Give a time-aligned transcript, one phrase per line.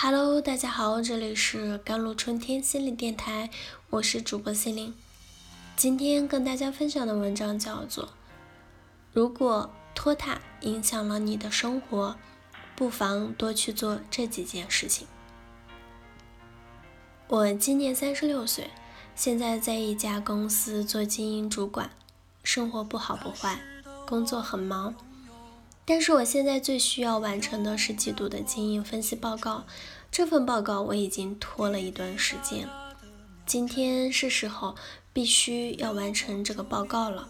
[0.00, 3.50] Hello，大家好，这里是甘露春天心理电台，
[3.90, 4.94] 我是主播心灵。
[5.74, 8.10] 今天跟大家分享的文章叫做：
[9.12, 12.14] 如果拖沓影响了你的生活，
[12.76, 15.08] 不妨多去做这几件事情。
[17.26, 18.70] 我今年三十六岁，
[19.16, 21.90] 现在在一家公司做经营主管，
[22.44, 23.60] 生活不好不坏，
[24.06, 24.94] 工作很忙。
[25.84, 29.64] 但是我现在最需要完成的是季度的经营分析报告，
[30.10, 32.68] 这份报告我已经拖了一段时间，
[33.46, 34.74] 今天是时候
[35.12, 37.28] 必须要完成这个报告了，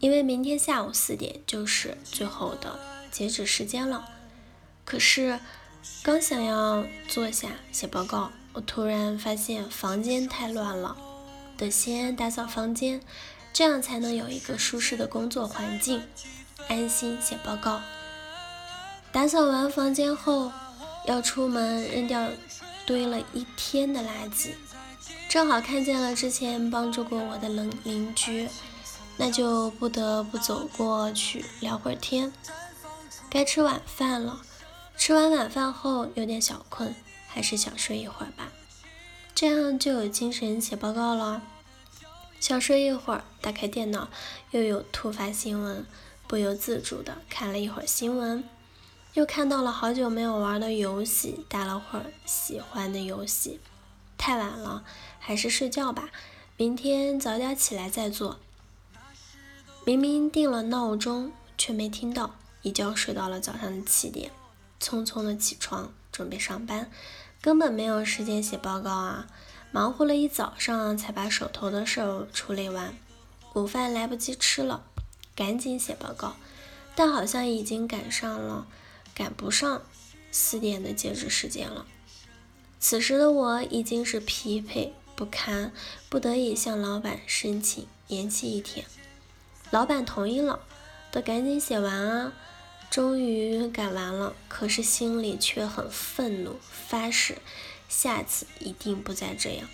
[0.00, 2.78] 因为明天下午四点就是最后的
[3.10, 4.08] 截止时间了。
[4.84, 5.40] 可是
[6.02, 10.96] 刚想要坐下写报告，我突然发现房间太乱了，
[11.56, 13.00] 得先打扫房间，
[13.52, 16.02] 这样才能有一个舒适的工作环境。
[16.68, 17.80] 安心写报告。
[19.10, 20.52] 打扫完房间后，
[21.06, 22.28] 要出门扔掉
[22.86, 24.50] 堆了一天的垃圾，
[25.28, 28.48] 正好看见了之前帮助过我的邻邻居，
[29.16, 32.32] 那就不得不走过去聊会儿天。
[33.30, 34.40] 该吃晚饭了，
[34.96, 36.94] 吃完晚饭后有点小困，
[37.26, 38.52] 还是小睡一会儿吧，
[39.34, 41.42] 这样就有精神写报告了。
[42.40, 44.08] 小睡一会儿，打开电脑，
[44.52, 45.84] 又有突发新闻。
[46.26, 48.44] 不由自主的看了一会儿新闻，
[49.14, 53.58] 又看到了好久没有玩的游戏，打了会儿喜欢的游戏。
[54.16, 54.84] 太晚了，
[55.18, 56.10] 还是睡觉吧，
[56.56, 58.38] 明天早点起来再做。
[59.84, 64.30] 明明定了闹钟，却没听到，一觉睡到了早上的七点，
[64.80, 66.90] 匆匆的起床准备上班，
[67.40, 69.26] 根本没有时间写报告啊！
[69.70, 72.94] 忙活了一早上才把手头的事儿处理完，
[73.54, 74.84] 午饭来不及吃了。
[75.34, 76.36] 赶紧写报告，
[76.94, 78.66] 但好像已经赶上了，
[79.18, 79.82] 赶不上
[80.30, 81.84] 四点的截止时间了。
[82.78, 85.72] 此时的我已经是疲惫不堪，
[86.08, 88.86] 不得已向老板申请延期一天。
[89.72, 90.60] 老板同意了，
[91.10, 92.32] 得赶紧写完啊！
[92.88, 97.38] 终于赶完了，可是心里却很愤怒，发誓
[97.88, 99.68] 下次一定不再这样。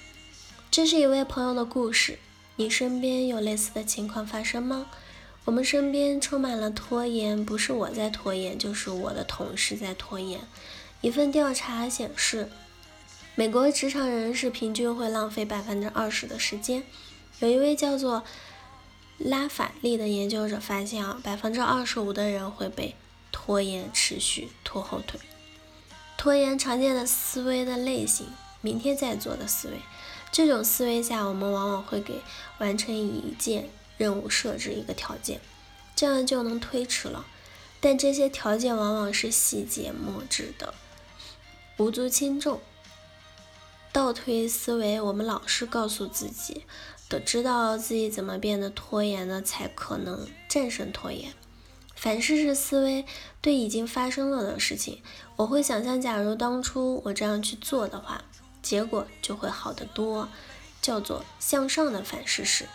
[0.70, 2.18] 这是一位朋友的故事，
[2.56, 4.86] 你身边有类似的情况发生吗？
[5.44, 10.40] 我们身边充满了拖延，不是我在拖延，就是我的同事在拖延。
[11.02, 12.48] 一份调查显示，
[13.34, 16.82] 美国职场人士平均会浪费百分之二十的时间。
[17.40, 18.22] 有一位叫做
[19.18, 22.94] 拉法利的研究者发现啊，百分之二十五的人会被
[23.30, 25.20] 拖延持续拖后腿。
[26.16, 28.28] 拖延常见的思维的类型，
[28.62, 29.74] 明天再做的思维。
[30.32, 32.22] 这种思维下，我们往往会给
[32.56, 33.68] 完成一件。
[33.96, 35.40] 任务设置一个条件，
[35.94, 37.24] 这样就能推迟了。
[37.80, 40.72] 但这些条件往往是细节末致的，
[41.76, 42.60] 无足轻重。
[43.92, 46.64] 倒推思维，我们老是告诉自己，
[47.08, 51.32] 得知道自己怎么变得拖延呢，才可能战胜拖延。
[51.94, 53.04] 反事实思维，
[53.40, 55.00] 对已经发生了的事情，
[55.36, 58.24] 我会想象，假如当初我这样去做的话，
[58.62, 60.28] 结果就会好得多，
[60.82, 62.66] 叫做向上的反事实。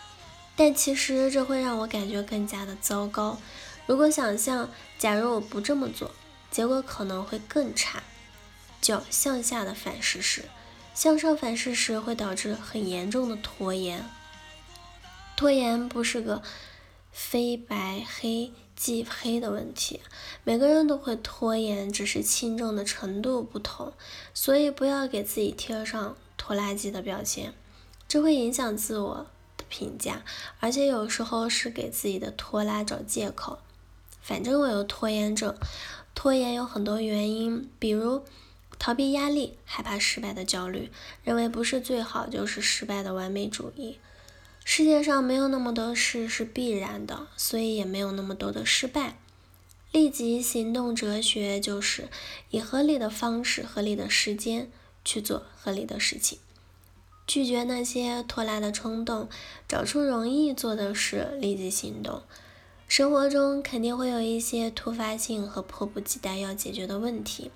[0.59, 3.37] 但其实这会让我感觉更加的糟糕。
[3.85, 6.11] 如果想象，假如我不这么做，
[6.51, 8.03] 结果可能会更差。
[8.81, 10.43] 叫向下的反事实，
[10.93, 14.03] 向上反事实会导致很严重的拖延。
[15.37, 16.43] 拖延不是个
[17.13, 20.01] 非白黑即黑的问题，
[20.43, 23.93] 每个人都会拖延，只是轻重的程度不同。
[24.33, 27.53] 所以不要给自己贴上拖拉机的标签，
[28.09, 29.27] 这会影响自我。
[29.69, 30.23] 评价，
[30.59, 33.59] 而且有时候是给自己的拖拉找借口。
[34.21, 35.55] 反正我有拖延症，
[36.13, 38.23] 拖延有很多原因，比如
[38.77, 40.91] 逃避压力、害怕失败的焦虑、
[41.23, 43.97] 认为不是最好就是失败的完美主义。
[44.65, 49.17] 世界上没有那么多事是必然的，所以也没有那么多的失败。
[49.91, 52.09] 立即行动哲学就是
[52.51, 54.69] 以合理的方式、合理的时间
[55.03, 56.37] 去做合理的事情。
[57.29, 59.29] 拒绝那些拖拉的冲动，
[59.67, 62.23] 找出容易做的事，立即行动。
[62.87, 67.51] 生活中肯定会有一些突发性和迫不及待要解决的问题。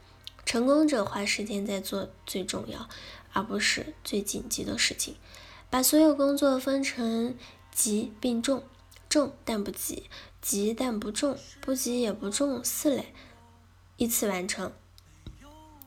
[0.45, 2.87] 成功者花时间在做最重要，
[3.31, 5.15] 而不是最紧急的事情。
[5.71, 7.35] 把所有工作分成
[7.73, 8.61] 急并重、
[9.09, 10.03] 重但不急、
[10.39, 13.11] 急但不重、不急也不重四类，
[13.97, 14.71] 依次完成。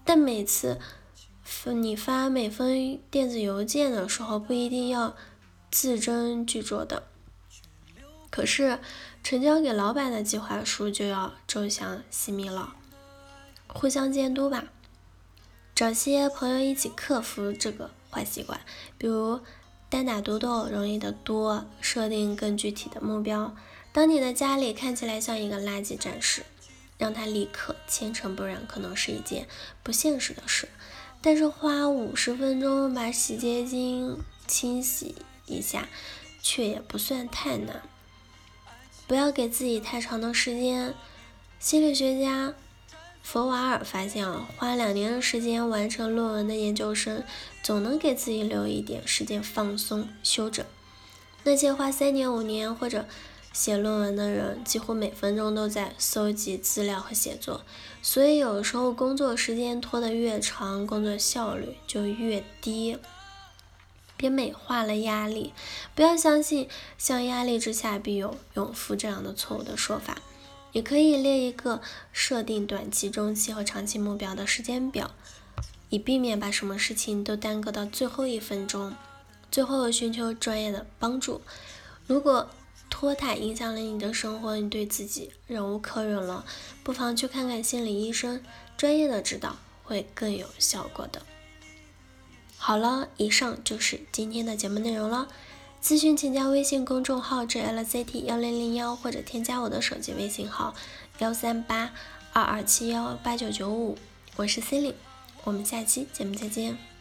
[0.05, 0.81] 但每次。
[1.73, 5.17] 你发每封电子邮件的时候，不一定要
[5.71, 7.05] 字斟句酌的。
[8.31, 8.79] 可是
[9.23, 12.75] 呈交给老板的计划书就要周详细密了，
[13.69, 14.65] 互相监督吧。
[15.75, 18.61] 找些朋友一起克服这个坏习惯，
[18.99, 19.41] 比如
[19.89, 23.55] 单打独斗容易的多，设定更具体的目标。
[23.93, 26.45] 当你的家里看起来像一个垃圾站时，
[26.99, 29.47] 让它立刻千尘不染，可能是一件
[29.83, 30.69] 不现实的事。
[31.21, 35.15] 但是花五十分钟把洗洁精清洗
[35.47, 35.89] 一下，
[36.41, 37.83] 却也不算太难。
[39.07, 40.95] 不要给自己太长的时间。
[41.59, 42.55] 心理学家。
[43.23, 47.25] 佛瓦尔发现啊，花两年的时间完成论文的研究生，
[47.61, 50.65] 总能给自己留一点时间放松休整。
[51.43, 53.09] 那些花三年、五年或者
[53.57, 57.63] 写论文的人，几乎每分钟都在搜集资料和写作。
[58.03, 62.99] 所以有时候工作时间拖得越长，工作效率就越低。
[64.15, 65.55] 别美化了压力，
[65.95, 66.69] 不要相信
[66.99, 70.19] “像压力之下必有勇夫”这样的错误的说法。
[70.73, 71.81] 也可以列一个
[72.13, 75.13] 设定短期、中期和长期目标的时间表，
[75.89, 78.95] 以避免把什么事情都耽搁到最后一分钟。
[79.51, 81.41] 最后，寻求专业的帮助。
[82.07, 82.51] 如果
[82.99, 86.47] 拖沓影响了你的生活，你对自己忍无可忍了，
[86.83, 88.43] 不妨去看看心理医生，
[88.75, 91.21] 专业的指导会更有效果的。
[92.57, 95.29] 好了，以上就是今天的节目内容了。
[95.83, 100.75] 咨询请加微信公众号 jlct 幺零零幺，或者添加我的手机微信号
[101.19, 101.93] 幺三八
[102.33, 103.99] 二二七幺八九九五，
[104.37, 104.97] 我是 c e l i n e
[105.45, 106.96] 我们下期节目再见。